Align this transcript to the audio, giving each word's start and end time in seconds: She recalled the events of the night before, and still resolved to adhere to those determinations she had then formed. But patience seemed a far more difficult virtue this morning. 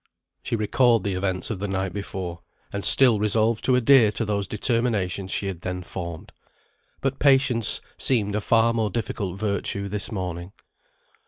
She 0.41 0.55
recalled 0.55 1.03
the 1.03 1.13
events 1.13 1.51
of 1.51 1.59
the 1.59 1.67
night 1.67 1.93
before, 1.93 2.39
and 2.73 2.83
still 2.83 3.19
resolved 3.19 3.63
to 3.65 3.75
adhere 3.75 4.11
to 4.13 4.25
those 4.25 4.47
determinations 4.47 5.29
she 5.29 5.45
had 5.45 5.61
then 5.61 5.83
formed. 5.83 6.31
But 7.01 7.19
patience 7.19 7.81
seemed 7.99 8.33
a 8.35 8.41
far 8.41 8.73
more 8.73 8.89
difficult 8.89 9.39
virtue 9.39 9.87
this 9.89 10.11
morning. 10.11 10.53